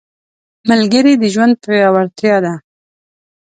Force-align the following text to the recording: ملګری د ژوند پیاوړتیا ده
ملګری 0.69 1.13
د 1.21 1.23
ژوند 1.33 1.53
پیاوړتیا 1.63 2.35
ده 2.45 2.53